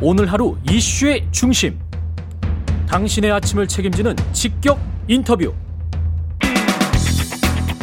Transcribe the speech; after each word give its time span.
오늘 0.00 0.30
하루 0.30 0.56
이슈의 0.70 1.26
중심. 1.30 1.78
당신의 2.86 3.32
아침을 3.32 3.66
책임지는 3.66 4.14
직격 4.32 4.78
인터뷰. 5.08 5.54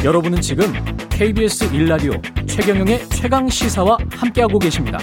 여러분은 0.04 0.40
지금 0.40 0.72
KBS 1.10 1.70
1라디오 1.72 2.48
최경영의 2.48 3.08
최강 3.08 3.48
시사와 3.48 3.98
함께하고 4.12 4.60
계십니다. 4.60 4.98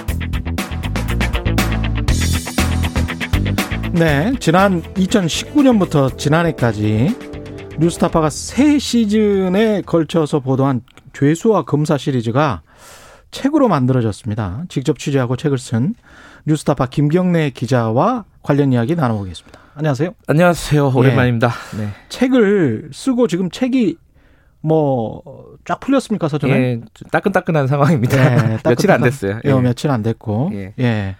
네, 3.91 4.31
지난 4.39 4.81
2019년부터 4.81 6.17
지난해까지 6.17 7.13
뉴스타파가 7.77 8.29
세 8.29 8.79
시즌에 8.79 9.81
걸쳐서 9.81 10.39
보도한 10.39 10.81
죄수와 11.11 11.63
검사 11.63 11.97
시리즈가 11.97 12.61
책으로 13.31 13.67
만들어졌습니다. 13.67 14.65
직접 14.69 14.99
취재하고 14.99 15.35
책을 15.35 15.57
쓴 15.57 15.95
뉴스타파 16.45 16.87
김경래 16.87 17.49
기자와 17.51 18.25
관련 18.43 18.73
이야기 18.73 18.95
나눠보겠습니다. 18.95 19.59
안녕하세요. 19.75 20.11
안녕하세요. 20.27 20.91
오랜만입니다. 20.93 21.51
예. 21.75 21.77
네. 21.77 21.89
책을 22.09 22.89
쓰고 22.93 23.27
지금 23.27 23.49
책이 23.49 23.97
뭐 24.61 25.21
쫙 25.65 25.79
풀렸습니까 25.79 26.27
서점에? 26.27 26.53
예, 26.53 26.81
따끈따끈한 27.11 27.67
상황입니다. 27.67 28.17
예, 28.17 28.35
따끈따끈, 28.37 28.61
며칠 28.69 28.91
안 28.91 29.01
됐어요. 29.01 29.39
예. 29.43 29.53
며칠 29.53 29.91
안 29.91 30.01
됐고. 30.01 30.49
예. 30.53 30.73
예. 30.79 31.15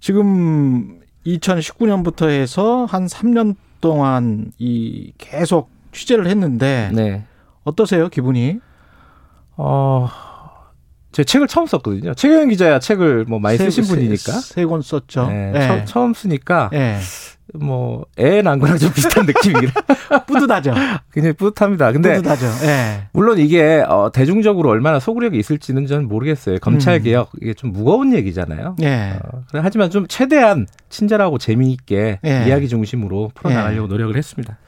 지금 0.00 1.00
2019년부터 1.26 2.28
해서 2.28 2.84
한 2.84 3.06
3년 3.06 3.56
동안 3.80 4.52
이 4.58 5.12
계속 5.18 5.70
취재를 5.92 6.26
했는데 6.26 6.90
네. 6.92 7.24
어떠세요 7.64 8.08
기분이? 8.08 8.60
어, 9.56 10.08
제 11.16 11.24
책을 11.24 11.46
처음 11.48 11.66
썼거든요. 11.66 12.12
최경영 12.12 12.48
기자야 12.48 12.78
책을 12.78 13.24
뭐 13.24 13.38
많이 13.38 13.56
세, 13.56 13.70
쓰신 13.70 13.84
분이니까 13.84 14.32
세 14.32 14.66
권 14.66 14.82
썼죠. 14.82 15.28
네, 15.28 15.50
네. 15.50 15.84
처, 15.86 16.04
음 16.04 16.12
쓰니까 16.12 16.68
네. 16.70 16.98
뭐애 17.54 18.42
낳은 18.42 18.58
거랑 18.58 18.76
좀 18.76 18.92
비슷한 18.92 19.24
느낌이긴 19.26 19.70
뿌듯하죠. 20.26 20.74
굉장히 21.10 21.32
뿌듯합니다. 21.32 21.92
근데 21.92 22.16
뿌듯하죠. 22.16 22.66
네. 22.66 23.08
물론 23.14 23.38
이게 23.38 23.82
어, 23.88 24.10
대중적으로 24.12 24.68
얼마나 24.68 25.00
소구력이 25.00 25.38
있을지는 25.38 25.86
저는 25.86 26.06
모르겠어요. 26.06 26.58
검찰 26.58 26.96
음. 26.96 27.02
개혁 27.04 27.30
이게 27.40 27.54
좀 27.54 27.72
무거운 27.72 28.12
얘기잖아요. 28.12 28.76
네. 28.78 29.18
어, 29.24 29.40
하지만 29.54 29.88
좀 29.88 30.06
최대한 30.08 30.66
친절하고 30.90 31.38
재미있게 31.38 32.18
네. 32.22 32.44
이야기 32.46 32.68
중심으로 32.68 33.30
풀어나가려고 33.34 33.86
노력을 33.86 34.14
했습니다. 34.14 34.58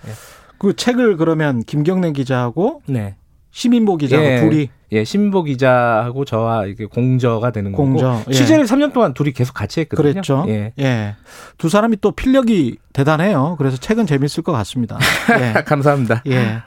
그 0.56 0.74
책을 0.74 1.18
그러면 1.18 1.62
김경래 1.62 2.12
기자하고 2.12 2.80
네. 2.86 3.16
시민보 3.50 3.98
기자하고 3.98 4.26
예, 4.26 4.40
둘이 4.40 4.70
예, 4.92 5.04
신보 5.04 5.42
기자하고 5.42 6.24
저와 6.24 6.66
이게 6.66 6.86
공저가 6.86 7.50
되는 7.50 7.72
공저, 7.72 8.10
거고 8.10 8.24
예. 8.30 8.32
취재를 8.32 8.64
3년 8.64 8.92
동안 8.92 9.12
둘이 9.12 9.32
계속 9.32 9.52
같이 9.52 9.80
했거든요. 9.80 10.12
그랬죠. 10.12 10.44
예. 10.48 10.72
예. 10.78 11.14
두 11.58 11.68
사람이 11.68 11.98
또 12.00 12.12
필력이 12.12 12.78
대단해요. 12.92 13.56
그래서 13.58 13.76
책은 13.76 14.06
재밌을 14.06 14.42
것 14.42 14.52
같습니다. 14.52 14.98
예. 15.38 15.60
감사합니다. 15.66 16.22
예. 16.28 16.58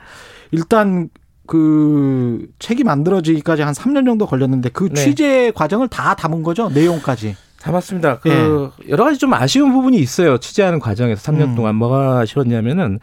일단 0.52 1.10
그 1.48 2.48
책이 2.60 2.84
만들어지기까지 2.84 3.64
한 3.64 3.74
3년 3.74 4.06
정도 4.06 4.26
걸렸는데 4.28 4.70
그 4.70 4.90
네. 4.90 4.96
취재 4.96 5.52
과정을 5.52 5.88
다 5.88 6.14
담은 6.14 6.44
거죠. 6.44 6.70
내용까지. 6.70 7.36
담았습니다. 7.62 8.20
그 8.20 8.72
예. 8.86 8.90
여러 8.90 9.04
가지 9.04 9.18
좀 9.18 9.34
아쉬운 9.34 9.74
부분이 9.74 9.98
있어요. 9.98 10.38
취재하는 10.38 10.80
과정에서 10.80 11.32
3년 11.32 11.42
음. 11.50 11.56
동안 11.56 11.76
뭐가 11.76 12.20
아쉬웠냐면은 12.20 13.00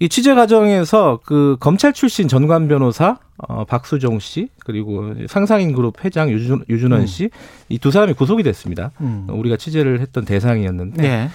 이 0.00 0.08
취재 0.08 0.34
과정에서 0.34 1.20
그 1.24 1.56
검찰 1.58 1.92
출신 1.92 2.28
전관 2.28 2.68
변호사 2.68 3.18
어, 3.36 3.64
박수종 3.64 4.18
씨 4.18 4.48
그리고 4.64 5.12
상상인 5.28 5.72
그룹 5.72 6.04
회장 6.04 6.30
유준, 6.30 6.64
유준원 6.68 7.02
음. 7.02 7.06
씨이 7.06 7.78
두 7.80 7.90
사람이 7.90 8.14
구속이 8.14 8.42
됐습니다. 8.42 8.90
음. 9.00 9.26
우리가 9.28 9.56
취재를 9.56 10.00
했던 10.00 10.24
대상이었는데 10.24 11.02
네. 11.02 11.28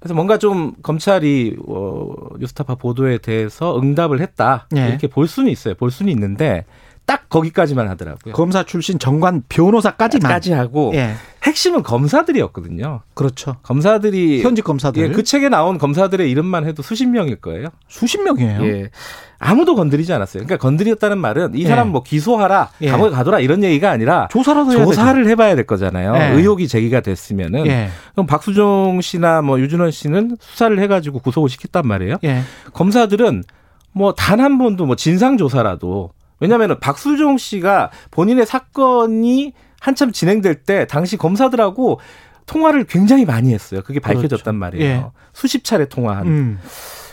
그래서 0.00 0.14
뭔가 0.14 0.38
좀 0.38 0.74
검찰이 0.82 1.56
어, 1.66 2.12
뉴스타파 2.38 2.76
보도에 2.76 3.18
대해서 3.18 3.78
응답을 3.78 4.20
했다 4.20 4.66
네. 4.70 4.88
이렇게 4.88 5.08
볼 5.08 5.26
수는 5.26 5.50
있어요. 5.50 5.74
볼 5.74 5.90
수는 5.90 6.12
있는데 6.12 6.64
딱 7.08 7.30
거기까지만 7.30 7.88
하더라고요. 7.88 8.34
검사 8.34 8.64
출신 8.64 8.98
정관 8.98 9.42
변호사까지만 9.48 10.30
까지 10.30 10.52
하고 10.52 10.92
예. 10.94 11.14
핵심은 11.42 11.82
검사들이었거든요. 11.82 13.00
그렇죠. 13.14 13.56
검사들이 13.62 14.42
현직 14.42 14.62
검사들. 14.62 15.02
예, 15.02 15.08
그 15.08 15.24
책에 15.24 15.48
나온 15.48 15.78
검사들의 15.78 16.30
이름만 16.30 16.66
해도 16.66 16.82
수십 16.82 17.06
명일 17.06 17.36
거예요. 17.36 17.68
수십 17.88 18.22
명이에요. 18.22 18.62
예. 18.66 18.90
아무도 19.38 19.74
건드리지 19.74 20.12
않았어요. 20.12 20.44
그러니까 20.44 20.62
건드렸다는 20.62 21.16
말은 21.16 21.54
이 21.54 21.64
사람 21.64 21.86
예. 21.86 21.92
뭐 21.92 22.02
기소하라, 22.02 22.68
예. 22.82 22.90
감옥에 22.90 23.08
가둬라 23.08 23.40
이런 23.40 23.64
얘기가 23.64 23.90
아니라 23.90 24.28
조사라도 24.30 24.72
조사를 24.72 25.22
되죠. 25.22 25.30
해봐야 25.30 25.54
될 25.54 25.66
거잖아요. 25.66 26.14
예. 26.14 26.36
의혹이 26.36 26.68
제기가 26.68 27.00
됐으면은 27.00 27.66
예. 27.68 27.88
그럼 28.12 28.26
박수종 28.26 29.00
씨나 29.00 29.40
뭐 29.40 29.58
유준원 29.60 29.92
씨는 29.92 30.36
수사를 30.40 30.78
해가지고 30.78 31.20
구속을 31.20 31.48
시켰단 31.48 31.86
말이에요. 31.86 32.16
예. 32.24 32.42
검사들은 32.74 33.44
뭐 33.92 34.12
단 34.12 34.40
한 34.40 34.58
번도 34.58 34.84
뭐 34.84 34.94
진상 34.94 35.38
조사라도 35.38 36.10
왜냐하면 36.40 36.78
박수종 36.80 37.38
씨가 37.38 37.90
본인의 38.10 38.46
사건이 38.46 39.52
한참 39.80 40.12
진행될 40.12 40.62
때 40.64 40.86
당시 40.86 41.16
검사들하고 41.16 42.00
통화를 42.46 42.84
굉장히 42.84 43.24
많이 43.24 43.52
했어요. 43.52 43.82
그게 43.84 44.00
밝혀졌단 44.00 44.58
그렇죠. 44.58 44.58
말이에요. 44.58 44.84
예. 44.84 45.06
수십 45.32 45.64
차례 45.64 45.86
통화한. 45.86 46.26
음. 46.26 46.58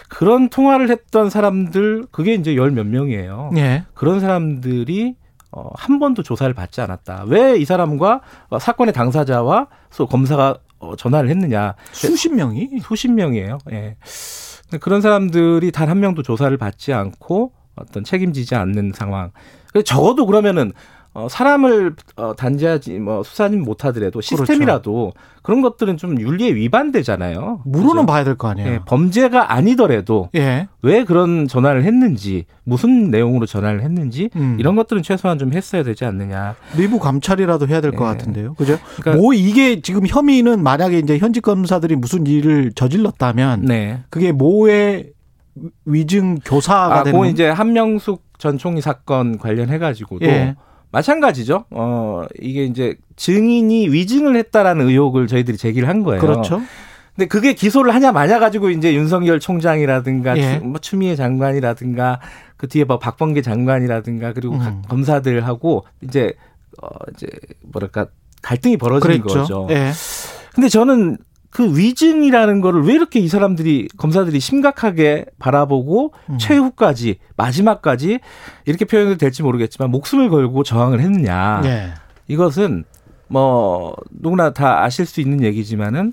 그런 0.07 0.49
통화를 0.49 0.89
했던 0.89 1.29
사람들 1.29 2.05
그게 2.11 2.33
이제 2.35 2.55
열 2.55 2.71
몇 2.71 2.85
명이에요. 2.85 3.51
예. 3.57 3.83
그런 3.93 4.19
사람들이 4.19 5.15
어, 5.51 5.69
한 5.75 5.99
번도 5.99 6.23
조사를 6.23 6.53
받지 6.53 6.81
않았다. 6.81 7.25
왜 7.27 7.57
이 7.57 7.65
사람과 7.65 8.21
사건의 8.59 8.93
당사자와 8.93 9.67
검사가 10.09 10.57
어, 10.79 10.95
전화를 10.95 11.29
했느냐? 11.29 11.75
수십 11.91 12.33
명이? 12.33 12.69
수십 12.83 13.09
명이에요. 13.11 13.57
예. 13.71 13.95
그런 14.81 15.01
사람들이 15.01 15.71
단 15.71 15.89
한 15.89 15.99
명도 15.99 16.23
조사를 16.23 16.55
받지 16.57 16.93
않고 16.93 17.53
어떤 17.75 18.03
책임지지 18.03 18.55
않는 18.55 18.91
상황. 18.95 19.31
적어도 19.83 20.25
그러면은 20.25 20.71
어, 21.13 21.29
사람을 21.29 21.95
어, 22.17 22.35
단죄하지 22.35 22.99
뭐 22.99 23.23
수사는 23.23 23.61
못하더라도 23.63 24.19
그렇죠. 24.19 24.35
시스템이라도 24.35 25.13
그렇죠. 25.13 25.39
그런 25.43 25.61
것들은 25.61 25.95
좀 25.95 26.19
윤리에 26.19 26.53
위반되잖아요. 26.55 27.61
물어는? 27.63 28.05
봐야 28.05 28.25
될 28.25 28.35
거 28.35 28.49
아니에요. 28.49 28.69
예, 28.69 28.79
범죄가 28.85 29.53
아니더라도 29.53 30.27
예. 30.35 30.67
왜 30.81 31.05
그런 31.05 31.47
전화를 31.47 31.85
했는지 31.85 32.43
무슨 32.65 33.11
내용으로 33.11 33.45
전화를 33.45 33.81
했는지 33.81 34.29
음. 34.35 34.57
이런 34.59 34.75
것들은 34.75 35.03
최소한 35.03 35.37
좀 35.37 35.53
했어야 35.53 35.83
되지 35.83 36.03
않느냐. 36.03 36.55
내부 36.75 36.99
감찰이라도 36.99 37.69
해야 37.69 37.79
될것 37.79 38.01
예. 38.01 38.05
같은데요. 38.17 38.53
그죠? 38.55 38.77
그러니까 38.97 39.21
뭐 39.21 39.33
이게 39.33 39.79
지금 39.79 40.05
혐의는 40.05 40.61
만약에 40.63 40.99
이제 40.99 41.17
현직 41.17 41.39
검사들이 41.43 41.95
무슨 41.95 42.27
일을 42.27 42.73
저질렀다면 42.73 43.61
네. 43.61 44.03
그게 44.09 44.33
뭐의 44.33 45.11
위증 45.85 46.35
교사가 46.39 46.99
아, 46.99 47.03
되는 47.03 47.19
건 47.19 47.29
이제 47.29 47.47
한명숙 47.47 48.23
전 48.37 48.57
총리 48.57 48.81
사건 48.81 49.37
관련해 49.37 49.77
가지고도 49.77 50.25
예. 50.25 50.55
마찬가지죠. 50.91 51.65
어 51.71 52.23
이게 52.39 52.65
이제 52.65 52.95
증인이 53.15 53.89
위증을 53.89 54.35
했다라는 54.35 54.87
의혹을 54.87 55.27
저희들이 55.27 55.57
제기를 55.57 55.87
한 55.87 56.03
거예요. 56.03 56.21
그렇죠. 56.21 56.61
근데 57.15 57.27
그게 57.27 57.53
기소를 57.53 57.93
하냐 57.95 58.11
마냐 58.11 58.39
가지고 58.39 58.69
이제 58.69 58.93
윤석열 58.93 59.39
총장이라든가 59.39 60.37
예. 60.37 60.57
뭐 60.59 60.79
추미애 60.79 61.15
장관이라든가 61.15 62.19
그 62.57 62.67
뒤에 62.67 62.83
뭐 62.83 62.99
박범계 62.99 63.41
장관이라든가 63.41 64.33
그리고 64.33 64.55
음. 64.55 64.81
검사들하고 64.89 65.85
이제 66.01 66.33
어 66.81 66.87
이제 67.13 67.27
뭐랄까 67.61 68.07
갈등이 68.41 68.75
벌어진 68.77 69.09
그랬죠. 69.21 69.27
거죠. 69.27 69.67
예. 69.71 69.91
근데 70.53 70.67
저는 70.67 71.17
그 71.55 71.77
위증이라는 71.77 72.59
거를 72.59 72.83
왜 72.83 72.95
이렇게 72.95 73.21
이 73.21 73.29
사람들이 73.29 73.87
검사들이 73.95 74.41
심각하게 74.41 75.23
바라보고 75.39 76.11
음. 76.29 76.37
최후까지 76.37 77.19
마지막까지 77.37 78.19
이렇게 78.65 78.83
표현이 78.83 79.17
될지 79.17 79.41
모르겠지만 79.41 79.89
목숨을 79.89 80.29
걸고 80.29 80.63
저항을 80.63 80.99
했느냐. 80.99 81.61
네. 81.63 81.93
이것은 82.27 82.83
뭐 83.29 83.95
누구나 84.09 84.51
다 84.51 84.83
아실 84.83 85.05
수 85.05 85.21
있는 85.21 85.43
얘기지만은 85.43 86.11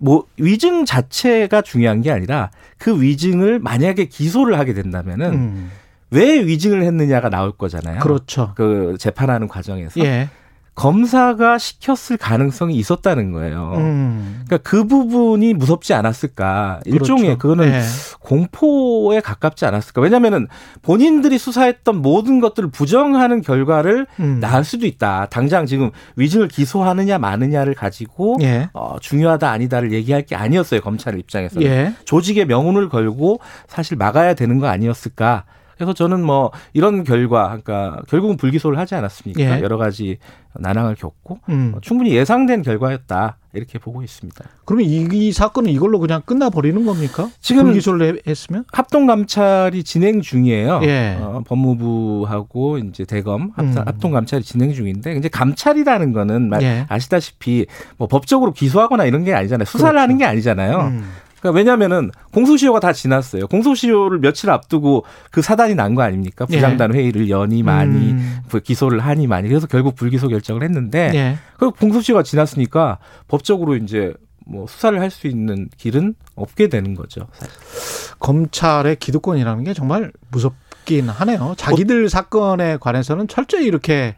뭐 0.00 0.26
위증 0.36 0.84
자체가 0.84 1.62
중요한 1.62 2.02
게 2.02 2.10
아니라 2.10 2.50
그 2.76 3.00
위증을 3.00 3.60
만약에 3.60 4.04
기소를 4.04 4.58
하게 4.58 4.74
된다면은 4.74 5.32
음. 5.32 5.70
왜 6.10 6.44
위증을 6.44 6.82
했느냐가 6.82 7.30
나올 7.30 7.52
거잖아요. 7.52 8.00
그렇죠. 8.00 8.52
그 8.54 8.96
재판하는 8.98 9.48
과정에서. 9.48 9.98
예. 10.04 10.28
검사가 10.74 11.58
시켰을 11.58 12.16
가능성이 12.18 12.74
있었다는 12.76 13.30
거예요. 13.30 13.74
음. 13.76 14.42
그러니까 14.44 14.68
그 14.68 14.84
부분이 14.84 15.54
무섭지 15.54 15.94
않았을까. 15.94 16.80
일종의 16.84 17.36
그렇죠. 17.36 17.38
그거는 17.38 17.70
네. 17.70 17.82
공포에 18.20 19.20
가깝지 19.20 19.66
않았을까. 19.66 20.00
왜냐면은 20.00 20.48
본인들이 20.82 21.38
수사했던 21.38 22.02
모든 22.02 22.40
것들을 22.40 22.70
부정하는 22.70 23.40
결과를 23.40 24.06
음. 24.18 24.40
낳을 24.40 24.64
수도 24.64 24.86
있다. 24.86 25.26
당장 25.30 25.66
지금 25.66 25.90
위증을 26.16 26.48
기소하느냐 26.48 27.18
마느냐를 27.18 27.74
가지고 27.74 28.36
예. 28.42 28.68
어, 28.72 28.96
중요하다 29.00 29.48
아니다를 29.50 29.92
얘기할 29.92 30.22
게 30.22 30.34
아니었어요. 30.34 30.80
검찰 30.80 31.18
입장에서는. 31.18 31.66
예. 31.66 31.94
조직의 32.04 32.46
명운을 32.46 32.88
걸고 32.88 33.38
사실 33.68 33.96
막아야 33.96 34.34
되는 34.34 34.58
거 34.58 34.66
아니었을까. 34.66 35.44
그래서 35.76 35.92
저는 35.92 36.24
뭐 36.24 36.50
이런 36.72 37.04
결과, 37.04 37.48
그러니까 37.48 38.00
결국은 38.08 38.36
불기소를 38.36 38.78
하지 38.78 38.94
않았습니까? 38.94 39.40
예. 39.40 39.60
여러 39.62 39.76
가지 39.76 40.18
난항을 40.56 40.94
겪고 40.94 41.40
음. 41.48 41.72
어, 41.74 41.78
충분히 41.80 42.14
예상된 42.14 42.62
결과였다 42.62 43.38
이렇게 43.54 43.78
보고 43.80 44.02
있습니다. 44.04 44.44
그러면 44.64 44.86
이, 44.86 45.08
이 45.12 45.32
사건은 45.32 45.70
이걸로 45.70 45.98
그냥 45.98 46.22
끝나 46.24 46.48
버리는 46.48 46.84
겁니까? 46.86 47.28
지금 47.40 47.64
불기소를 47.64 48.06
해- 48.16 48.20
했으면? 48.30 48.64
합동 48.72 49.06
감찰이 49.06 49.82
진행 49.82 50.20
중이에요. 50.20 50.80
예. 50.84 51.18
어, 51.20 51.42
법무부하고 51.46 52.78
이제 52.78 53.04
대검 53.04 53.50
합, 53.56 53.64
음. 53.64 53.74
합동 53.84 54.12
감찰이 54.12 54.42
진행 54.42 54.72
중인데 54.72 55.16
이제 55.16 55.28
감찰이라는 55.28 56.12
거는 56.12 56.48
말- 56.48 56.62
예. 56.62 56.86
아시다시피 56.88 57.66
뭐 57.96 58.06
법적으로 58.08 58.52
기소하거나 58.52 59.04
이런 59.06 59.24
게 59.24 59.34
아니잖아요. 59.34 59.64
수사를 59.64 59.92
그렇죠. 59.92 60.02
하는 60.02 60.18
게 60.18 60.24
아니잖아요. 60.24 60.78
음. 60.78 61.04
그러니까 61.44 61.58
왜냐하면은 61.58 62.10
공소시효가 62.32 62.80
다 62.80 62.94
지났어요. 62.94 63.46
공소시효를 63.48 64.18
며칠 64.20 64.48
앞두고 64.50 65.04
그 65.30 65.42
사단이 65.42 65.74
난 65.74 65.94
거 65.94 66.00
아닙니까? 66.02 66.46
예. 66.50 66.56
부장단 66.56 66.94
회의를 66.94 67.28
연이 67.28 67.62
많이 67.62 68.12
음. 68.12 68.38
그 68.50 68.60
기소를 68.60 69.00
하니 69.00 69.26
많이 69.26 69.48
그래서 69.48 69.66
결국 69.66 69.94
불기소 69.94 70.28
결정을 70.28 70.62
했는데 70.62 71.12
예. 71.14 71.38
그 71.58 71.70
공소시효가 71.70 72.22
지났으니까 72.22 72.98
법적으로 73.28 73.76
이제 73.76 74.14
뭐 74.46 74.66
수사를 74.66 74.98
할 74.98 75.10
수 75.10 75.26
있는 75.26 75.68
길은 75.76 76.14
없게 76.34 76.68
되는 76.68 76.94
거죠. 76.94 77.26
사실. 77.34 78.14
검찰의 78.18 78.96
기득권이라는 78.96 79.64
게 79.64 79.74
정말 79.74 80.12
무섭긴 80.30 81.10
하네요. 81.10 81.54
자기들 81.58 82.08
사건에 82.08 82.78
관해서는 82.80 83.28
철저히 83.28 83.66
이렇게 83.66 84.16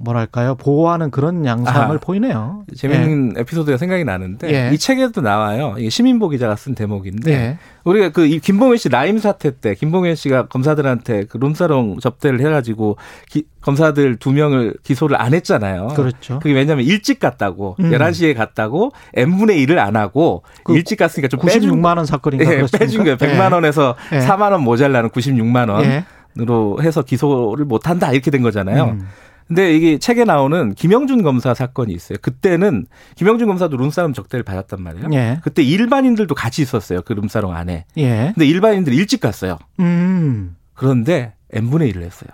뭐랄까요 0.00 0.54
보호하는 0.54 1.10
그런 1.10 1.44
양상을 1.44 1.96
아, 1.96 2.00
보이네요. 2.00 2.62
재밌는 2.76 3.34
에피소드가 3.38 3.76
생각이 3.76 4.04
나는데 4.04 4.52
예. 4.52 4.70
이 4.72 4.78
책에도 4.78 5.20
나와요. 5.20 5.74
이게 5.76 5.90
시민보 5.90 6.28
기자가 6.28 6.54
쓴 6.54 6.74
대목인데 6.76 7.32
예. 7.32 7.58
우리가 7.84 8.10
그이 8.10 8.38
김봉현 8.38 8.76
씨 8.76 8.88
라임 8.88 9.18
사태 9.18 9.50
때 9.58 9.74
김봉현 9.74 10.14
씨가 10.14 10.46
검사들한테 10.46 11.24
그 11.24 11.36
룸사롱 11.38 11.98
접대를 12.00 12.40
해가지고 12.40 12.96
기- 13.28 13.46
검사들 13.60 14.16
두 14.16 14.32
명을 14.32 14.74
기소를 14.84 15.20
안 15.20 15.34
했잖아요. 15.34 15.88
그렇죠. 15.88 16.38
그게 16.38 16.54
왜냐하면 16.54 16.84
일찍 16.84 17.18
갔다고 17.18 17.74
음. 17.80 17.90
11시에 17.90 18.36
갔다고 18.36 18.92
n분의 19.14 19.66
1을 19.66 19.78
안 19.78 19.96
하고 19.96 20.42
그 20.62 20.76
일찍 20.76 20.96
갔으니까 20.96 21.28
좀 21.28 21.40
빼준 21.40 21.72
96만 21.72 21.96
원 21.96 22.06
사건인가 22.06 22.44
예? 22.54 22.64
빼준 22.78 23.02
거예요. 23.02 23.16
100만 23.16 23.52
원에서 23.52 23.96
예. 24.12 24.20
4만 24.20 24.52
원 24.52 24.62
모자라는 24.62 25.10
96만 25.10 25.82
예. 25.84 26.04
원으로 26.36 26.80
해서 26.82 27.02
기소를 27.02 27.64
못 27.64 27.88
한다 27.88 28.12
이렇게 28.12 28.30
된 28.30 28.42
거잖아요. 28.42 28.84
음. 28.84 29.08
근데 29.48 29.74
이게 29.74 29.98
책에 29.98 30.24
나오는 30.24 30.74
김영준 30.74 31.22
검사 31.22 31.54
사건이 31.54 31.92
있어요. 31.92 32.18
그때는 32.20 32.86
김영준 33.16 33.48
검사도 33.48 33.76
룸사롱 33.78 34.12
적대를 34.12 34.44
받았단 34.44 34.82
말이에요. 34.82 35.08
예. 35.14 35.40
그때 35.42 35.62
일반인들도 35.62 36.34
같이 36.34 36.60
있었어요. 36.62 37.00
그 37.02 37.14
룸사롱 37.14 37.54
안에. 37.54 37.86
예. 37.96 38.32
근데 38.34 38.46
일반인들이 38.46 38.94
일찍 38.94 39.20
갔어요. 39.20 39.58
음. 39.80 40.54
그런데 40.74 41.32
n분의 41.52 41.92
1을 41.92 42.02
했어요. 42.02 42.28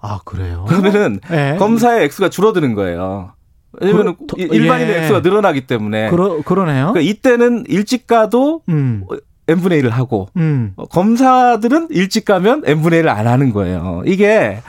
아 0.00 0.20
그래요. 0.24 0.64
그러면은 0.66 1.20
예. 1.30 1.56
검사의 1.58 2.04
액수가 2.04 2.30
줄어드는 2.30 2.74
거예요. 2.74 3.32
왜냐면 3.80 4.08
은 4.08 4.16
일반인의 4.36 4.94
예. 4.94 4.98
액수가 5.00 5.20
늘어나기 5.20 5.66
때문에. 5.66 6.08
그러 6.08 6.40
그러네요. 6.42 6.92
그러니까 6.92 7.00
이때는 7.00 7.64
일찍 7.68 8.06
가도 8.06 8.62
음. 8.70 9.04
n분의 9.46 9.82
1을 9.82 9.90
하고 9.90 10.28
음. 10.36 10.72
어, 10.76 10.86
검사들은 10.86 11.88
일찍 11.90 12.24
가면 12.24 12.62
n분의 12.64 13.02
1을 13.02 13.08
안 13.08 13.26
하는 13.26 13.52
거예요. 13.52 14.02
이게 14.06 14.62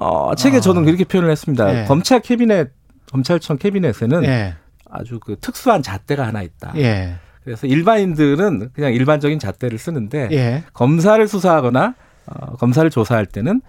어, 0.00 0.34
책에 0.34 0.58
아. 0.58 0.60
저는 0.60 0.84
그렇게 0.84 1.04
표현을 1.04 1.30
했습니다. 1.30 1.82
예. 1.82 1.84
검찰 1.84 2.20
캐비넷 2.20 2.70
검찰청 3.10 3.58
캐비넷에는 3.58 4.24
예. 4.24 4.54
아주 4.90 5.18
그 5.20 5.36
특수한 5.40 5.82
잣대가 5.82 6.26
하나 6.26 6.42
있다. 6.42 6.72
예. 6.76 7.16
그래서 7.44 7.66
일반인들은 7.66 8.70
그냥 8.74 8.92
일반적인 8.92 9.38
잣대를 9.38 9.78
쓰는데 9.78 10.28
예. 10.32 10.64
검사를 10.72 11.26
수사하거나 11.26 11.94
어, 12.26 12.56
검사를 12.56 12.88
조사할 12.90 13.26
때는 13.26 13.62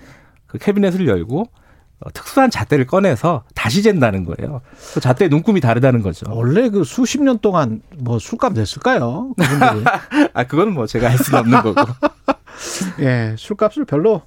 그 0.48 0.58
캐비넷을 0.58 1.08
열고 1.08 1.46
어, 2.02 2.12
특수한 2.14 2.50
잣대를 2.50 2.88
꺼내서 2.88 3.44
다시 3.56 3.82
잰다는 3.84 4.26
거예요. 4.26 4.62
그 4.94 5.00
잣대의 5.00 5.30
눈금이 5.30 5.62
다르다는 5.62 6.02
거죠. 6.02 6.26
원래 6.30 6.70
그 6.70 6.84
수십 6.84 7.22
년 7.22 7.40
동안 7.40 7.82
뭐 7.98 8.20
술값 8.20 8.54
냈을까요? 8.54 9.34
아 10.34 10.44
그거는 10.46 10.74
뭐 10.74 10.86
제가 10.88 11.10
할 11.10 11.18
수는 11.18 11.40
없는 11.40 11.62
거고. 11.62 11.82
예, 13.00 13.36
술값을 13.38 13.86
별로 13.86 14.22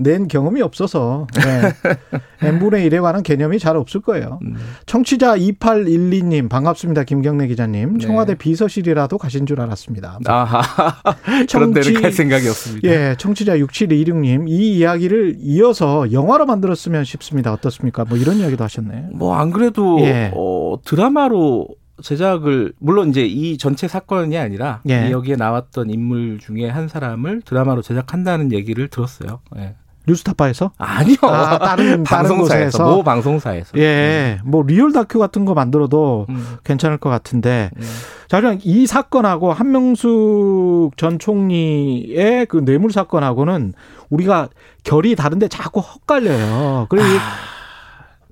낸 0.00 0.28
경험이 0.28 0.62
없어서 0.62 1.26
예. 1.44 2.46
n분의 2.46 2.88
1에 2.88 3.02
관한 3.02 3.24
개념이 3.24 3.58
잘 3.58 3.76
없을 3.76 4.00
거예요. 4.00 4.38
음. 4.42 4.54
청취자 4.86 5.36
2812님 5.36 6.48
반갑습니다. 6.48 7.02
김경래 7.02 7.48
기자님. 7.48 7.98
네. 7.98 8.06
청와대 8.06 8.36
비서실이라도 8.36 9.18
가신 9.18 9.44
줄 9.44 9.60
알았습니다. 9.60 10.20
아하 10.26 10.62
그런 11.50 11.72
청취- 11.72 11.84
데는 11.84 12.02
갈 12.02 12.12
생각이 12.12 12.48
없습니다. 12.48 12.88
예, 12.88 13.16
청취자 13.18 13.56
6726님 13.56 14.48
이 14.48 14.78
이야기를 14.78 15.36
이어서 15.40 16.12
영화로 16.12 16.46
만들었으면 16.46 17.04
싶습니다. 17.04 17.52
어떻습니까? 17.52 18.04
뭐 18.04 18.16
이런 18.18 18.36
이야기도 18.36 18.62
하셨네요. 18.62 19.08
뭐안 19.14 19.50
그래도 19.50 19.98
예. 20.02 20.30
어, 20.34 20.76
드라마로 20.84 21.66
제작을 22.02 22.72
물론 22.78 23.10
이제 23.10 23.22
이 23.24 23.58
전체 23.58 23.88
사건이 23.88 24.36
아니라 24.38 24.80
예. 24.88 25.10
여기에 25.10 25.36
나왔던 25.36 25.90
인물 25.90 26.38
중에 26.38 26.68
한 26.68 26.88
사람을 26.88 27.42
드라마로 27.44 27.82
제작한다는 27.82 28.52
얘기를 28.52 28.88
들었어요. 28.88 29.40
예. 29.56 29.74
뉴스타파에서? 30.06 30.70
아니요. 30.78 31.16
아, 31.22 31.58
다른- 31.58 32.02
다른 32.02 32.02
방송사에서? 32.04 32.96
모 32.96 33.02
방송사에서. 33.02 33.76
예, 33.78 34.40
뭐 34.42 34.62
real 34.66 34.90
다큐 34.92 35.18
같은 35.18 35.44
거 35.44 35.52
만들어도 35.52 36.24
음. 36.30 36.56
괜찮을 36.64 36.96
것 36.96 37.10
같은데 37.10 37.70
음. 37.76 37.82
자, 38.26 38.40
그냥 38.40 38.58
이 38.62 38.86
사건하고 38.86 39.52
한명숙 39.52 40.92
전 40.96 41.18
총리의 41.18 42.46
그 42.46 42.64
뇌물 42.64 42.90
사건하고는 42.90 43.74
우리가 44.08 44.48
결이 44.82 45.14
다른데 45.14 45.48
자꾸 45.48 45.80
헛갈려요. 45.80 46.86
그리고 46.88 47.04
아. 47.06 47.57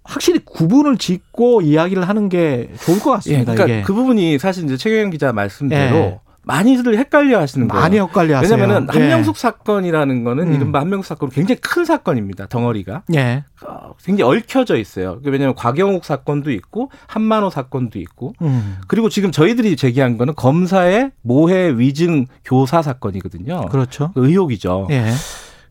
이 0.06 0.12
확실히 0.12 0.40
구분을 0.44 0.98
짓고 0.98 1.62
이야기를 1.62 2.08
하는 2.08 2.28
게 2.28 2.70
좋을 2.80 3.00
것 3.00 3.10
예, 3.10 3.14
같습니다. 3.14 3.52
그러니까 3.54 3.64
이게 3.76 3.82
그 3.82 3.94
부분이 3.94 4.38
사실 4.38 4.64
이제 4.64 4.76
최경영 4.76 5.10
기자 5.10 5.32
말씀대로 5.32 5.96
예. 5.96 6.20
많이들 6.46 6.96
헷갈려 6.96 7.40
하시는 7.40 7.66
거예요. 7.66 7.82
많이 7.82 7.98
헛갈려 7.98 8.36
하세요. 8.36 8.54
왜냐면은 8.54 8.86
예. 8.94 8.98
한명숙 8.98 9.36
사건이라는 9.36 10.22
거는 10.22 10.46
음. 10.46 10.52
이른바 10.52 10.80
한명숙 10.80 11.04
사건은 11.04 11.32
굉장히 11.32 11.60
큰 11.60 11.84
사건입니다. 11.84 12.46
덩어리가. 12.46 13.02
예. 13.14 13.42
어, 13.66 13.94
굉장히 14.02 14.36
얽혀져 14.36 14.76
있어요. 14.76 15.18
왜냐하면 15.24 15.56
곽영욱 15.56 16.04
사건도 16.04 16.52
있고 16.52 16.92
한만호 17.08 17.50
사건도 17.50 17.98
있고 17.98 18.34
음. 18.42 18.78
그리고 18.86 19.08
지금 19.08 19.32
저희들이 19.32 19.76
제기한 19.76 20.18
거는 20.18 20.34
검사의 20.36 21.10
모해 21.22 21.76
위증 21.76 22.26
교사 22.44 22.80
사건이거든요. 22.80 23.66
그렇죠. 23.66 24.12
의혹이죠. 24.14 24.86
예. 24.92 25.10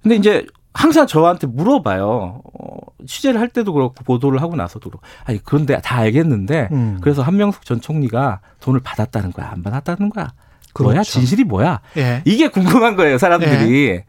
근데 0.03 0.17
이제 0.17 0.45
항상 0.73 1.07
저한테 1.07 1.47
물어봐요. 1.47 2.41
어, 2.43 2.77
취재를 3.05 3.39
할 3.39 3.49
때도 3.49 3.73
그렇고 3.73 4.03
보도를 4.03 4.41
하고 4.41 4.55
나서도 4.55 4.89
그렇고. 4.89 5.05
아니 5.23 5.39
그런데 5.43 5.79
다 5.81 5.97
알겠는데 5.97 6.69
음. 6.71 6.97
그래서 7.01 7.21
한명숙 7.21 7.65
전 7.65 7.81
총리가 7.81 8.39
돈을 8.59 8.79
받았다는 8.81 9.31
거야, 9.31 9.49
안 9.51 9.63
받았다는 9.63 10.09
거야. 10.09 10.33
뭐야? 10.79 10.93
그렇죠. 10.93 11.11
진실이 11.11 11.45
뭐야? 11.45 11.81
예. 11.97 12.21
이게 12.25 12.49
궁금한 12.49 12.95
거예요, 12.95 13.17
사람들이. 13.17 14.01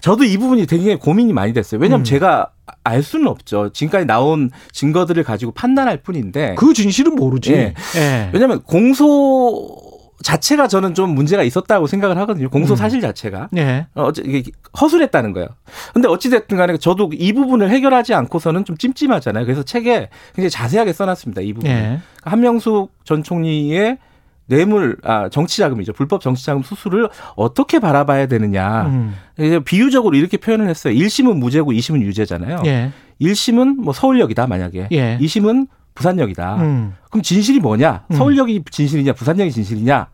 저도 0.00 0.24
이 0.24 0.36
부분이 0.36 0.66
되게 0.66 0.96
고민이 0.96 1.32
많이 1.32 1.52
됐어요. 1.52 1.80
왜냐하면 1.80 2.02
음. 2.02 2.04
제가 2.04 2.50
알 2.84 3.02
수는 3.02 3.26
없죠. 3.26 3.70
지금까지 3.72 4.06
나온 4.06 4.50
증거들을 4.72 5.24
가지고 5.24 5.52
판단할 5.52 6.02
뿐인데. 6.02 6.56
그 6.56 6.74
진실은 6.74 7.14
모르지. 7.16 7.52
예. 7.52 7.74
예. 7.96 8.30
왜냐하면 8.32 8.62
공소 8.62 9.93
자체가 10.22 10.68
저는 10.68 10.94
좀 10.94 11.10
문제가 11.14 11.42
있었다고 11.42 11.86
생각을 11.86 12.16
하거든요. 12.18 12.48
공소 12.48 12.74
음. 12.74 12.76
사실 12.76 13.00
자체가. 13.00 13.48
예. 13.56 13.86
어, 13.94 14.04
어째- 14.04 14.22
이게 14.24 14.50
허술했다는 14.80 15.32
거예요. 15.32 15.48
근데 15.92 16.08
어찌됐든 16.08 16.56
간에 16.56 16.76
저도 16.76 17.10
이 17.12 17.32
부분을 17.32 17.70
해결하지 17.70 18.14
않고서는 18.14 18.64
좀 18.64 18.76
찜찜하잖아요. 18.76 19.44
그래서 19.44 19.62
책에 19.62 20.08
굉장히 20.34 20.50
자세하게 20.50 20.92
써놨습니다. 20.92 21.42
이 21.42 21.52
부분. 21.52 21.70
예. 21.70 22.00
한명숙 22.22 22.92
전 23.04 23.22
총리의 23.22 23.98
뇌물, 24.46 24.98
아, 25.04 25.28
정치 25.30 25.58
자금이죠. 25.58 25.94
불법 25.94 26.20
정치 26.20 26.44
자금 26.44 26.62
수수를 26.62 27.08
어떻게 27.34 27.78
바라봐야 27.78 28.26
되느냐. 28.26 28.82
음. 28.86 29.14
이제 29.38 29.58
비유적으로 29.58 30.16
이렇게 30.16 30.36
표현을 30.36 30.68
했어요. 30.68 30.94
1심은 30.94 31.38
무죄고 31.38 31.72
2심은 31.72 32.02
유죄잖아요. 32.02 32.62
예. 32.66 32.92
1심은 33.22 33.76
뭐 33.76 33.92
서울역이다, 33.94 34.46
만약에. 34.46 34.88
예. 34.92 35.18
2심은 35.20 35.66
부산역이다. 35.94 36.56
음. 36.56 36.94
그럼 37.10 37.22
진실이 37.22 37.60
뭐냐? 37.60 38.04
음. 38.10 38.16
서울역이 38.16 38.64
진실이냐, 38.70 39.12
부산역이 39.12 39.52
진실이냐? 39.52 40.08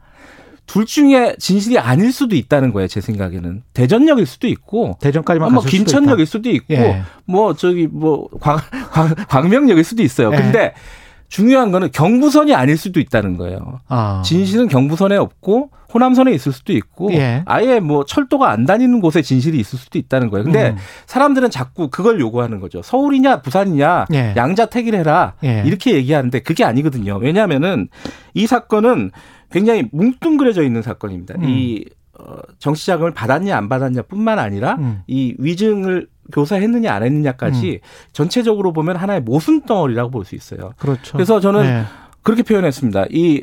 둘 0.67 0.87
중에 0.87 1.35
진실이 1.39 1.79
아닐 1.79 2.13
수도 2.13 2.37
있다는 2.37 2.73
거예요, 2.73 2.87
제 2.87 3.01
생각에는. 3.01 3.65
대전역일 3.75 4.25
수도 4.25 4.47
있고, 4.47 4.97
대전까지만 5.01 5.53
뭐 5.53 5.63
수도 5.63 5.71
김천역일 5.71 6.23
있다. 6.23 6.31
수도 6.31 6.51
있고, 6.51 6.75
예. 6.75 7.03
뭐 7.25 7.55
저기 7.55 7.89
뭐 7.89 8.29
광, 8.41 8.59
광, 8.93 9.13
광명역일 9.29 9.83
수도 9.83 10.03
있어요. 10.05 10.31
예. 10.33 10.37
근데 10.37 10.75
중요한 11.31 11.71
거는 11.71 11.91
경부선이 11.93 12.55
아닐 12.55 12.77
수도 12.77 13.01
있다는 13.01 13.37
거예요. 13.37 13.79
아. 13.89 14.21
진실은 14.25 14.69
경부선에 14.69 15.17
없고 15.17 15.71
호남선에 15.95 16.33
있을 16.33 16.53
수도 16.53 16.73
있고 16.73 17.13
예. 17.13 17.43
아예 17.47 17.81
뭐 17.81 18.05
철도가 18.05 18.51
안 18.51 18.67
다니는 18.67 19.01
곳에 19.01 19.23
진실이 19.23 19.59
있을 19.59 19.79
수도 19.79 19.99
있다는 19.99 20.29
거예요. 20.29 20.45
근데 20.45 20.71
음. 20.71 20.77
사람들은 21.07 21.51
자꾸 21.51 21.89
그걸 21.89 22.21
요구하는 22.21 22.61
거죠. 22.61 22.83
서울이냐 22.83 23.43
부산이냐 23.43 24.07
예. 24.13 24.35
양자택일 24.37 24.97
해라 24.97 25.35
예. 25.45 25.63
이렇게 25.65 25.95
얘기하는데 25.95 26.41
그게 26.41 26.65
아니거든요. 26.65 27.17
왜냐하면은 27.17 27.89
이 28.35 28.47
사건은 28.47 29.13
굉장히 29.53 29.89
뭉뚱그려져 29.93 30.63
있는 30.65 30.83
사건입니다. 30.83 31.37
음. 31.39 31.49
이 31.49 31.85
어, 32.19 32.37
정치 32.59 32.87
자금을 32.87 33.15
받았냐 33.15 33.57
안 33.57 33.69
받았냐뿐만 33.69 34.41
아니라 34.41 34.75
음. 34.81 35.03
이 35.07 35.35
위증을 35.39 36.09
교사했느냐 36.31 36.93
안 36.93 37.03
했느냐까지 37.03 37.81
음. 37.83 37.87
전체적으로 38.13 38.73
보면 38.73 38.97
하나의 38.97 39.21
모순 39.21 39.63
덩어리라고 39.63 40.11
볼 40.11 40.25
수 40.25 40.35
있어요. 40.35 40.73
그렇죠. 40.79 41.13
그래서 41.13 41.41
저는 41.41 41.63
네. 41.63 41.85
그렇게 42.23 42.43
표현했습니다. 42.43 43.07
이 43.11 43.43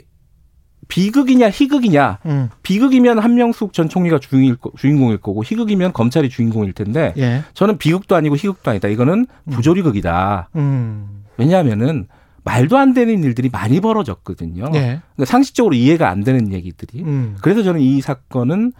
비극이냐 0.88 1.50
희극이냐 1.50 2.20
음. 2.28 2.50
비극이면 2.64 3.20
한명숙 3.20 3.74
전 3.74 3.90
총리가 3.90 4.20
주인일, 4.20 4.58
주인공일 4.78 5.18
거고 5.18 5.44
희극이면 5.44 5.92
검찰이 5.94 6.30
주인공일 6.30 6.74
텐데 6.74 7.14
예. 7.18 7.44
저는 7.54 7.78
비극도 7.78 8.16
아니고 8.16 8.36
희극도 8.38 8.72
아니다. 8.72 8.88
이거는 8.88 9.26
음. 9.44 9.52
부조리극이다. 9.52 10.50
음. 10.56 11.24
왜냐하면은 11.38 12.08
말도 12.46 12.78
안 12.78 12.94
되는 12.94 13.22
일들이 13.24 13.50
많이 13.50 13.82
벌어졌거든요. 13.82 14.66
예. 14.76 14.80
그러니까 14.80 15.26
상식적으로 15.26 15.76
이해가 15.76 16.10
안 16.10 16.24
되는 16.24 16.54
얘기들이. 16.54 17.04
음. 17.04 17.36
그래서 17.42 17.64
저는 17.64 17.82
이 17.82 18.00
사건은 18.00 18.72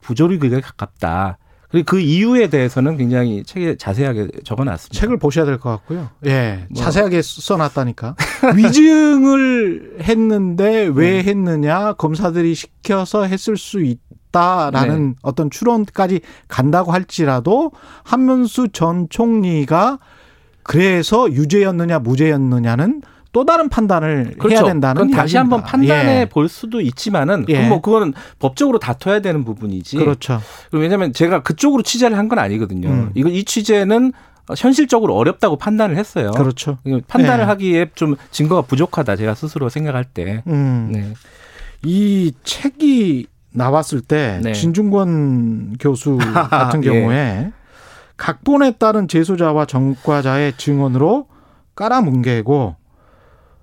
부조리극에 0.00 0.60
가깝다. 0.60 1.38
그리고 1.72 1.86
그 1.86 2.00
이유에 2.00 2.48
대해서는 2.48 2.96
굉장히 2.98 3.42
책에 3.44 3.76
자세하게 3.76 4.28
적어놨습니다. 4.44 5.00
책을 5.00 5.18
보셔야 5.18 5.44
될 5.46 5.58
것 5.58 5.70
같고요. 5.70 6.10
예, 6.26 6.66
뭐. 6.70 6.82
자세하게 6.82 7.22
써놨다니까. 7.22 8.14
위증을 8.56 9.96
했는데 10.02 10.90
왜 10.94 11.22
네. 11.22 11.30
했느냐 11.30 11.94
검사들이 11.94 12.54
시켜서 12.54 13.24
했을 13.24 13.56
수 13.56 13.80
있 13.82 13.98
다라는 14.32 15.08
네. 15.10 15.14
어떤 15.20 15.50
추론까지 15.50 16.20
간다고 16.48 16.90
할지라도 16.92 17.70
한문수 18.02 18.68
전 18.72 19.06
총리가 19.10 19.98
그래서 20.62 21.30
유죄였느냐 21.30 21.98
무죄였느냐는 21.98 23.02
또 23.32 23.44
다른 23.46 23.68
판단을 23.70 24.34
그렇죠. 24.38 24.56
해야 24.56 24.64
된다는 24.64 25.02
그건 25.02 25.16
다시 25.16 25.36
한번 25.38 25.62
판단해 25.62 26.20
예. 26.20 26.24
볼 26.26 26.48
수도 26.48 26.80
있지만은 26.82 27.46
예. 27.48 27.66
뭐 27.66 27.80
그거는 27.80 28.12
법적으로 28.38 28.78
다퉈야 28.78 29.20
되는 29.20 29.44
부분이지. 29.44 29.96
그렇죠. 29.96 30.40
왜냐하면 30.70 31.12
제가 31.14 31.42
그쪽으로 31.42 31.82
취재를 31.82 32.18
한 32.18 32.28
건 32.28 32.38
아니거든요. 32.38 32.88
음. 32.88 33.10
이거 33.14 33.28
이 33.30 33.44
취재는 33.44 34.12
현실적으로 34.56 35.16
어렵다고 35.16 35.56
판단을 35.56 35.96
했어요. 35.96 36.30
그렇죠. 36.32 36.78
판단을 37.08 37.44
예. 37.44 37.46
하기에 37.46 37.90
좀 37.94 38.16
증거가 38.30 38.62
부족하다 38.62 39.16
제가 39.16 39.34
스스로 39.34 39.68
생각할 39.70 40.04
때. 40.04 40.42
음. 40.46 40.90
네. 40.92 41.12
이 41.84 42.32
책이 42.44 43.26
나왔을 43.54 44.00
때 44.02 44.40
네. 44.42 44.52
진중권 44.52 45.76
교수 45.80 46.16
같은 46.50 46.84
예. 46.84 46.88
경우에 46.88 47.52
각본에 48.16 48.72
따른 48.78 49.08
제소자와 49.08 49.64
전과자의 49.66 50.54
증언으로 50.58 51.26
깔아뭉개고 51.74 52.76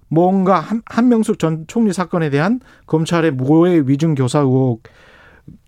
뭔가 0.10 0.60
한, 0.60 0.82
한명숙 0.86 1.40
전 1.40 1.66
총리 1.68 1.94
사건에 1.94 2.30
대한 2.30 2.60
검찰의 2.88 3.32
모의 3.32 3.88
위증 3.88 4.16
교사 4.16 4.40
의혹 4.40 4.84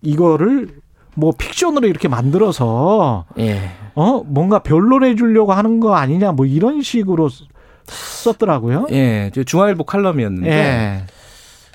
이거를 0.02 0.68
뭐 1.14 1.32
픽션으로 1.36 1.86
이렇게 1.88 2.08
만들어서 2.08 3.26
예. 3.38 3.70
어 3.94 4.22
뭔가 4.24 4.60
변론해 4.60 5.14
주려고 5.14 5.52
하는 5.52 5.80
거 5.80 5.94
아니냐 5.94 6.32
뭐 6.32 6.46
이런 6.46 6.82
식으로 6.82 7.28
썼더라고요. 7.86 8.86
예, 8.90 9.30
중앙일보 9.44 9.84
칼럼이었는데 9.84 10.50
예. 10.50 11.04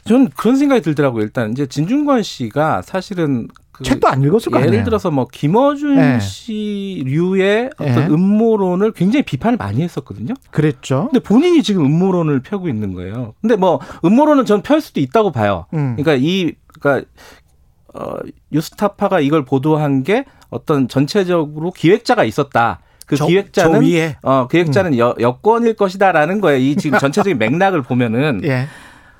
저는 0.06 0.30
그런 0.38 0.56
생각이 0.56 0.82
들더라고요. 0.82 1.24
일단 1.24 1.52
이제 1.52 1.66
진중권 1.66 2.24
씨가 2.24 2.82
사실은 2.82 3.48
그 3.78 3.84
책도 3.84 4.08
안 4.08 4.22
읽었을 4.24 4.52
거 4.52 4.60
예를. 4.62 4.84
들어서 4.84 5.12
뭐 5.12 5.28
김어준 5.32 5.96
네. 5.96 6.20
씨류의 6.20 7.70
어떤 7.78 7.96
네. 7.96 8.08
음모론을 8.08 8.92
굉장히 8.94 9.24
비판을 9.24 9.58
많이 9.58 9.82
했었거든요. 9.82 10.34
그랬죠. 10.52 11.10
근데 11.12 11.20
본인이 11.20 11.62
지금 11.64 11.86
음모론을 11.86 12.42
펴고 12.42 12.68
있는 12.70 12.94
거예요. 12.94 13.34
근데 13.42 13.56
뭐 13.56 13.80
음모론은 14.04 14.46
전 14.46 14.62
펼 14.62 14.82
수도 14.82 15.00
있다고 15.00 15.32
봐요. 15.32 15.66
음. 15.74 15.96
그러니까 15.98 16.16
이 16.20 16.54
그러니까 16.80 17.08
어 17.94 18.16
유스타파가 18.52 19.20
이걸 19.22 19.46
보도한 19.46 20.04
게 20.04 20.26
어떤 20.50 20.88
전체적으로 20.88 21.72
기획자가 21.72 22.24
있었다. 22.24 22.80
그 23.06 23.16
저, 23.16 23.26
기획자는 23.26 23.82
저 23.82 24.16
어 24.24 24.48
기획자는 24.48 24.94
음. 24.94 24.98
여, 24.98 25.16
여권일 25.20 25.76
것이다라는 25.76 26.42
거예요. 26.42 26.60
이 26.60 26.76
지금 26.76 27.00
전체적인 27.00 27.38
맥락을 27.40 27.82
보면은 27.84 28.42
예. 28.44 28.68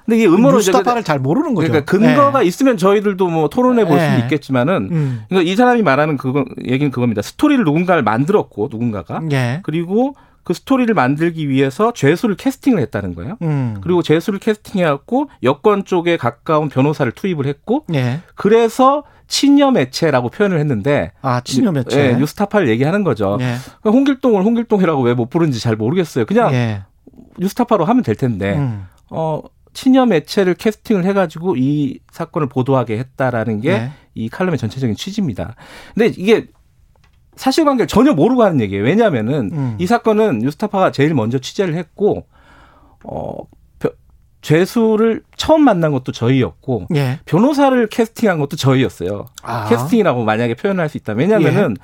근데 0.08 0.20
이게 0.20 0.28
음모론 0.28 0.56
뉴스타파를 0.60 1.04
잘 1.04 1.20
모르는 1.20 1.54
거죠. 1.54 1.68
그러니까 1.68 1.92
근거가 1.92 2.40
네. 2.40 2.46
있으면 2.46 2.78
저희들도 2.78 3.28
뭐 3.28 3.50
토론해 3.50 3.86
볼 3.86 4.00
수는 4.00 4.14
네. 4.16 4.20
있겠지만은 4.24 4.88
음. 4.90 5.24
그러니까 5.28 5.52
이 5.52 5.54
사람이 5.56 5.82
말하는 5.82 6.16
그거 6.16 6.46
얘기는 6.66 6.90
그겁니다. 6.92 7.22
스토리를 7.22 7.62
누군가를 7.66 8.04
만들었고 8.04 8.70
누군가가 8.72 9.20
네. 9.20 9.60
그리고 9.64 10.16
그 10.44 10.54
스토리를 10.54 10.96
만들기 10.96 11.50
위해서 11.50 11.92
죄수를 11.92 12.38
캐스팅을 12.38 12.80
했다는 12.84 13.16
거예요. 13.16 13.36
음. 13.42 13.76
그리고 13.82 14.02
죄수를 14.02 14.40
캐스팅해갖고 14.40 15.30
여권 15.44 15.84
쪽에 15.84 16.16
가까운 16.16 16.70
변호사를 16.70 17.12
투입을 17.12 17.46
했고, 17.46 17.84
네. 17.90 18.22
그래서 18.36 19.04
친여 19.28 19.72
매체라고 19.72 20.30
표현을 20.30 20.58
했는데, 20.60 21.12
아 21.22 21.42
친여 21.42 21.74
매체, 21.74 22.14
네, 22.14 22.18
뉴스타파를 22.18 22.70
얘기하는 22.70 23.04
거죠. 23.04 23.36
네. 23.38 23.56
홍길동을 23.84 24.42
홍길동이라고 24.46 25.02
왜 25.02 25.16
못 25.16 25.30
부르는지 25.30 25.60
잘 25.60 25.76
모르겠어요. 25.76 26.26
그냥 26.26 26.52
네. 26.52 26.82
뉴스타파로 27.40 27.84
하면 27.84 28.04
될 28.04 28.16
텐데, 28.16 28.56
음. 28.56 28.86
어 29.10 29.42
친여 29.78 30.08
매체를 30.08 30.56
캐스팅을 30.56 31.06
해가지고 31.06 31.56
이 31.56 32.00
사건을 32.12 32.50
보도하게 32.50 32.98
했다라는 32.98 33.62
게이 33.62 33.78
네. 34.16 34.28
칼럼의 34.32 34.58
전체적인 34.58 34.96
취지입니다. 34.96 35.56
근데 35.94 36.08
이게 36.20 36.48
사실관계를 37.36 37.86
전혀 37.86 38.14
모르고 38.14 38.42
하는 38.42 38.60
얘기예요. 38.60 38.84
왜냐하면은 38.84 39.52
음. 39.54 39.76
이 39.78 39.86
사건은 39.86 40.40
뉴스타파가 40.40 40.92
제일 40.92 41.14
먼저 41.14 41.38
취재를 41.38 41.76
했고 41.76 42.26
어 43.04 43.36
죄수를 44.42 45.22
처음 45.36 45.62
만난 45.64 45.92
것도 45.92 46.12
저희였고 46.12 46.88
예. 46.96 47.20
변호사를 47.26 47.88
캐스팅한 47.88 48.40
것도 48.40 48.56
저희였어요. 48.56 49.26
아. 49.44 49.68
캐스팅이라고 49.70 50.24
만약에 50.24 50.56
표현할 50.56 50.90
수 50.90 50.98
있다면 50.98 51.30
왜냐하면은 51.30 51.76
예. 51.78 51.84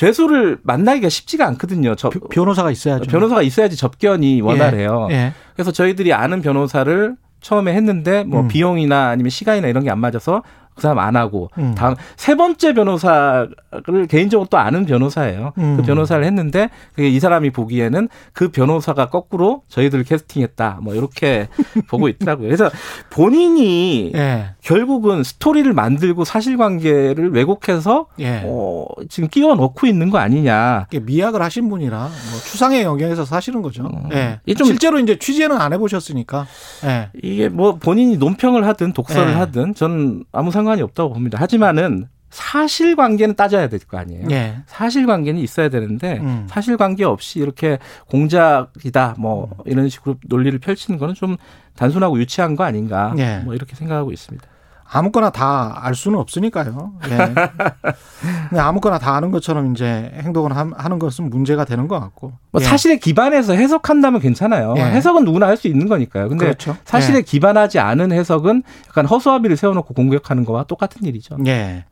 죄수를 0.00 0.58
만나기가 0.62 1.10
쉽지가 1.10 1.46
않거든요. 1.48 1.94
저, 1.94 2.08
변호사가 2.08 2.70
있어야죠. 2.70 3.10
변호사가 3.10 3.42
있어야지 3.42 3.76
접견이 3.76 4.38
예. 4.38 4.40
원활해요. 4.40 5.08
예. 5.10 5.14
예. 5.14 5.32
그래서 5.54 5.72
저희들이 5.72 6.14
아는 6.14 6.40
변호사를 6.40 7.16
처음에 7.42 7.74
했는데 7.74 8.24
뭐 8.24 8.40
음. 8.40 8.48
비용이나 8.48 9.08
아니면 9.08 9.28
시간이나 9.28 9.68
이런 9.68 9.84
게 9.84 9.90
안 9.90 9.98
맞아서 9.98 10.42
그 10.74 10.82
사람 10.82 10.98
안 10.98 11.16
하고 11.16 11.50
음. 11.58 11.74
다음 11.74 11.94
세 12.16 12.34
번째 12.34 12.72
변호사를 12.72 14.06
개인적으로 14.08 14.48
또 14.50 14.56
아는 14.58 14.86
변호사예요. 14.86 15.52
그 15.54 15.60
음. 15.60 15.76
그 15.76 15.82
변호사를 15.82 16.24
했는데 16.24 16.70
그게 16.94 17.08
이 17.08 17.20
사람이 17.20 17.50
보기에는 17.50 18.08
그 18.32 18.50
변호사가 18.50 19.10
거꾸로 19.10 19.62
저희들 19.68 20.04
캐스팅했다. 20.04 20.78
뭐 20.82 20.94
이렇게 20.94 21.48
보고 21.88 22.08
있더라고요. 22.08 22.46
그래서 22.46 22.70
본인이 23.10 24.12
예. 24.14 24.54
결국은 24.62 25.22
스토리를 25.22 25.70
만들고 25.72 26.24
사실관계를 26.24 27.32
왜곡해서 27.32 28.06
예. 28.20 28.42
어, 28.44 28.86
지금 29.08 29.28
끼워 29.28 29.54
넣고 29.54 29.86
있는 29.86 30.08
거 30.10 30.18
아니냐. 30.18 30.86
미약을 31.02 31.42
하신 31.42 31.68
분이라 31.68 31.98
뭐 31.98 32.40
추상의 32.40 32.84
영역에서 32.84 33.24
사시는 33.24 33.60
거죠. 33.62 33.84
어. 33.84 34.08
예. 34.12 34.40
좀 34.54 34.66
실제로 34.66 34.98
이제 34.98 35.18
취재는 35.18 35.60
안 35.60 35.72
해보셨으니까. 35.74 36.46
예. 36.84 37.10
이게 37.22 37.48
뭐 37.48 37.76
본인이 37.76 38.16
논평을 38.16 38.66
하든 38.66 38.92
독서를 38.92 39.32
예. 39.32 39.36
하든 39.36 39.74
전 39.74 40.24
아무 40.32 40.50
상관 40.50 40.59
상관이 40.60 40.82
없다고 40.82 41.12
봅니다. 41.14 41.38
하지만은 41.40 42.06
사실관계는 42.28 43.34
따져야 43.34 43.68
될 43.68 43.80
거 43.80 43.98
아니에요. 43.98 44.28
예. 44.30 44.56
사실관계는 44.66 45.40
있어야 45.40 45.68
되는데 45.68 46.18
음. 46.18 46.46
사실관계 46.48 47.02
없이 47.04 47.40
이렇게 47.40 47.78
공작이다 48.08 49.16
뭐 49.18 49.50
이런 49.64 49.88
식으로 49.88 50.16
논리를 50.28 50.56
펼치는 50.60 50.98
거는 50.98 51.14
좀 51.14 51.36
단순하고 51.76 52.18
유치한 52.20 52.54
거 52.54 52.62
아닌가 52.64 53.14
예. 53.18 53.38
뭐 53.44 53.54
이렇게 53.54 53.74
생각하고 53.74 54.12
있습니다. 54.12 54.46
아무거나 54.92 55.30
다 55.30 55.72
알 55.82 55.94
수는 55.94 56.18
없으니까요. 56.18 56.92
예. 57.08 58.58
아무거나 58.58 58.98
다 58.98 59.14
아는 59.14 59.30
것처럼 59.30 59.72
이제 59.72 60.10
행동을 60.16 60.56
하는 60.56 60.98
것은 60.98 61.30
문제가 61.30 61.64
되는 61.64 61.86
것 61.88 62.00
같고. 62.00 62.32
뭐 62.50 62.60
예. 62.60 62.64
사실에 62.64 62.96
기반해서 62.98 63.52
해석한다면 63.54 64.20
괜찮아요. 64.20 64.74
예. 64.76 64.82
해석은 64.82 65.24
누구나 65.24 65.46
할 65.46 65.56
수 65.56 65.68
있는 65.68 65.88
거니까요. 65.88 66.28
근데 66.28 66.46
그렇죠. 66.46 66.76
사실에 66.84 67.18
예. 67.18 67.22
기반하지 67.22 67.78
않은 67.78 68.12
해석은 68.12 68.62
약간 68.88 69.06
허수아비를 69.06 69.56
세워놓고 69.56 69.94
공격하는 69.94 70.44
거와 70.44 70.64
똑같은 70.64 71.04
일이죠. 71.06 71.36
예. 71.46 71.84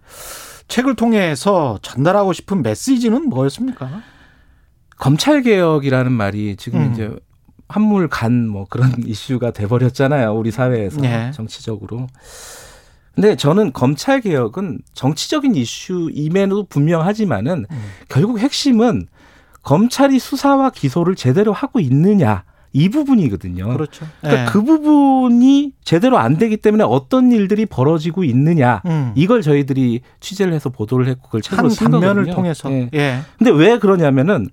책을 0.69 0.97
통해서 0.97 1.78
전달하고 1.83 2.33
싶은 2.33 2.62
메시지는 2.62 3.28
뭐였습니까? 3.28 3.88
검찰 4.99 5.43
개혁이라는 5.43 6.11
말이 6.12 6.57
지금 6.57 6.81
음. 6.83 6.93
이제 6.93 7.11
한물 7.69 8.09
간 8.09 8.49
뭐 8.49 8.67
그런 8.69 8.93
이슈가 9.07 9.52
돼버렸잖아요. 9.52 10.33
우리 10.35 10.50
사회에서 10.50 11.05
예. 11.05 11.31
정치적으로. 11.35 12.07
근데 13.19 13.35
저는 13.35 13.73
검찰 13.73 14.21
개혁은 14.21 14.79
정치적인 14.95 15.57
이슈임에도 15.57 16.67
분명하지만은 16.67 17.67
음. 17.69 17.79
결국 18.09 18.39
핵심은 18.39 19.09
검찰이 19.63 20.21
수사와 20.21 20.71
기소를 20.71 21.17
제대로 21.17 21.53
하고 21.53 21.81
있느냐 21.81 22.45
이 22.73 22.89
부분이거든요. 22.89 23.73
그렇죠. 23.73 24.07
그러니까 24.21 24.45
네. 24.45 24.51
그 24.53 24.63
부분이 24.63 25.73
제대로 25.83 26.17
안 26.19 26.39
되기 26.39 26.59
때문에 26.59 26.85
어떤 26.85 27.33
일들이 27.33 27.67
벌어지고 27.67 28.23
있느냐 28.23 28.83
음. 28.87 29.11
이걸 29.17 29.43
저희들이 29.43 30.03
취재를 30.21 30.53
해서 30.53 30.71
보도를 30.71 31.09
했고 31.09 31.23
그걸 31.23 31.43
책으로 31.43 31.71
쓴 31.71 31.91
단면을 31.91 32.27
통해서. 32.27 32.71
예. 32.71 32.89
예. 32.95 33.19
근데 33.37 33.51
왜 33.51 33.81
그러냐면은 33.81 34.49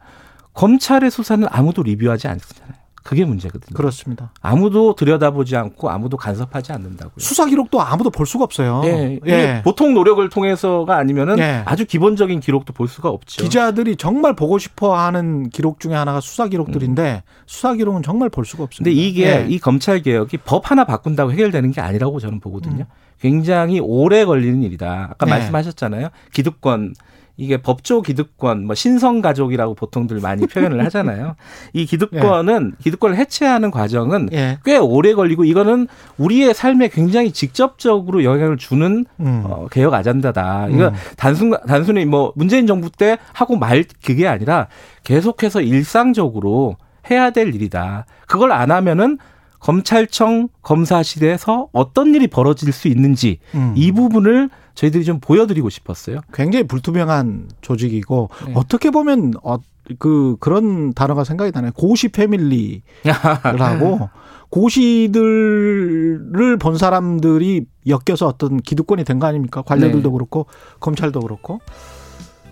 검찰의 0.55 1.11
수사는 1.11 1.47
아무도 1.51 1.83
리뷰하지 1.83 2.29
않잖아요. 2.29 2.74
그게 3.05 3.23
문제거든요. 3.23 3.75
그렇습니다. 3.75 4.31
아무도 4.41 4.95
들여다보지 4.95 5.55
않고 5.55 5.91
아무도 5.91 6.17
간섭하지 6.17 6.71
않는다고요. 6.71 7.13
수사 7.19 7.45
기록도 7.45 7.79
아무도 7.79 8.09
볼 8.09 8.25
수가 8.25 8.43
없어요. 8.43 8.81
예, 8.85 9.19
예. 9.27 9.61
보통 9.63 9.93
노력을 9.93 10.27
통해서가 10.27 10.97
아니면은 10.97 11.37
예. 11.37 11.61
아주 11.65 11.85
기본적인 11.85 12.39
기록도 12.39 12.73
볼 12.73 12.87
수가 12.87 13.09
없죠. 13.09 13.43
기자들이 13.43 13.97
정말 13.97 14.35
보고 14.35 14.57
싶어 14.57 14.97
하는 14.97 15.51
기록 15.51 15.79
중에 15.79 15.93
하나가 15.93 16.19
수사 16.19 16.47
기록들인데 16.47 17.21
음. 17.23 17.29
수사 17.45 17.75
기록은 17.75 18.01
정말 18.01 18.29
볼 18.29 18.43
수가 18.43 18.63
없습니다. 18.63 18.89
근데 18.89 18.99
이게 18.99 19.25
예. 19.27 19.45
이 19.47 19.59
검찰 19.59 20.01
개혁이 20.01 20.37
법 20.37 20.71
하나 20.71 20.83
바꾼다고 20.83 21.31
해결되는 21.31 21.73
게 21.73 21.81
아니라고 21.81 22.19
저는 22.19 22.39
보거든요. 22.39 22.85
음. 22.89 23.05
굉장히 23.21 23.79
오래 23.79 24.25
걸리는 24.25 24.63
일이다. 24.63 25.09
아까 25.11 25.25
네. 25.27 25.31
말씀하셨잖아요. 25.31 26.09
기득권 26.33 26.95
이게 27.37 27.57
법조 27.57 28.01
기득권, 28.01 28.65
뭐 28.65 28.75
신성 28.75 29.21
가족이라고 29.21 29.75
보통들 29.75 30.19
많이 30.21 30.47
표현을 30.47 30.83
하잖아요. 30.85 31.35
이 31.73 31.85
기득권은 31.85 32.71
예. 32.73 32.83
기득권을 32.83 33.17
해체하는 33.17 33.71
과정은 33.71 34.29
예. 34.31 34.59
꽤 34.63 34.77
오래 34.77 35.13
걸리고 35.13 35.43
이거는 35.43 35.87
우리의 36.17 36.53
삶에 36.53 36.87
굉장히 36.87 37.31
직접적으로 37.31 38.23
영향을 38.23 38.57
주는 38.57 39.05
음. 39.19 39.43
어, 39.45 39.67
개혁 39.69 39.93
아젠다다. 39.93 40.67
이거 40.69 40.87
음. 40.89 40.93
단순 41.17 41.53
단순히 41.67 42.05
뭐 42.05 42.31
문재인 42.35 42.67
정부 42.67 42.89
때 42.89 43.17
하고 43.33 43.57
말 43.57 43.83
그게 44.03 44.27
아니라 44.27 44.67
계속해서 45.03 45.61
일상적으로 45.61 46.77
해야 47.09 47.31
될 47.31 47.53
일이다. 47.53 48.05
그걸 48.27 48.51
안 48.51 48.71
하면은 48.71 49.17
검찰청 49.59 50.47
검사실에서 50.61 51.69
어떤 51.71 52.13
일이 52.13 52.27
벌어질 52.27 52.71
수 52.71 52.87
있는지 52.87 53.39
음. 53.55 53.73
이 53.75 53.91
부분을 53.91 54.49
저희들이 54.75 55.03
좀 55.05 55.19
보여드리고 55.19 55.69
싶었어요. 55.69 56.19
굉장히 56.33 56.67
불투명한 56.67 57.49
조직이고 57.61 58.29
네. 58.47 58.53
어떻게 58.55 58.89
보면 58.91 59.33
어, 59.43 59.57
그 59.99 60.35
그런 60.39 60.93
단어가 60.93 61.23
생각이 61.23 61.51
나네요. 61.53 61.71
고시 61.73 62.09
패밀리라고 62.09 64.09
고시들을 64.49 66.57
본 66.59 66.77
사람들이 66.77 67.65
엮여서 67.87 68.27
어떤 68.27 68.57
기득권이 68.57 69.03
된 69.03 69.19
거 69.19 69.27
아닙니까? 69.27 69.61
관료들도 69.61 70.09
네. 70.09 70.13
그렇고 70.13 70.45
검찰도 70.79 71.19
그렇고 71.21 71.59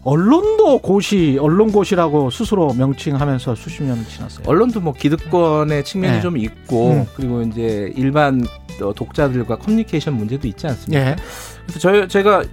언론도 0.04 0.80
고시, 0.80 1.38
언론고시라고 1.40 2.30
스스로 2.30 2.74
명칭하면서 2.74 3.56
수십 3.56 3.84
년을 3.84 4.04
지났어요. 4.06 4.44
언론도 4.48 4.82
뭐 4.82 4.94
기득권의 4.94 5.84
측면이 5.86 6.16
네. 6.16 6.22
좀 6.22 6.38
있고 6.38 6.92
음. 6.92 7.06
그리고 7.16 7.42
이제 7.42 7.92
일반 7.96 8.46
독자들과 8.96 9.58
커뮤니케이션 9.58 10.16
문제도 10.16 10.48
있지 10.48 10.68
않습니까? 10.68 11.04
네. 11.04 11.16
그래서 11.66 11.80
저 11.80 12.08
제가 12.08 12.44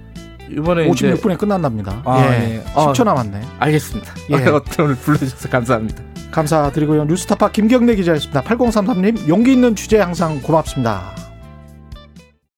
이번에 0.51 0.89
56분에 0.89 1.39
끝난답니다. 1.39 2.03
아, 2.05 2.25
예. 2.27 2.39
네. 2.39 2.65
10초 2.75 3.05
남았네. 3.05 3.41
알겠습니다. 3.59 4.15
예. 4.31 4.35
오늘 4.83 4.95
불러주셔서 4.97 5.49
감사합니다. 5.49 6.03
감사드리고요. 6.31 7.05
뉴스타파 7.05 7.51
김경래 7.51 7.95
기자였습니다. 7.97 8.43
8033님 8.43 9.29
용기 9.29 9.53
있는 9.53 9.75
취재 9.75 9.99
항상 9.99 10.41
고맙습니다. 10.41 11.30